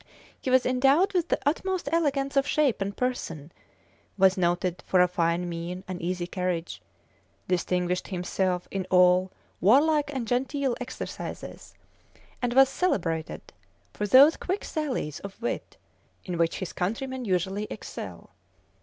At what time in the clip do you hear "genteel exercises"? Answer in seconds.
10.27-11.75